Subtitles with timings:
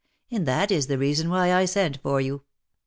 [0.31, 2.41] And that is the reason why I sent for you."